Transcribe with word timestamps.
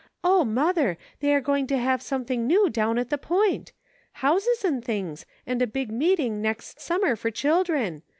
O, 0.23 0.43
mother, 0.43 0.97
they 1.19 1.31
are 1.31 1.39
going 1.41 1.67
to 1.67 1.77
have 1.77 2.01
something 2.01 2.47
new 2.47 2.71
down 2.71 2.97
at 2.97 3.09
the 3.11 3.19
Point! 3.19 3.71
Houses 4.13 4.65
and 4.65 4.83
things, 4.83 5.27
and 5.45 5.61
a 5.61 5.67
big 5.67 5.91
meeting 5.91 6.41
next 6.41 6.79
sum 6.79 7.01
mer 7.01 7.15
for 7.15 7.29
children. 7.29 8.01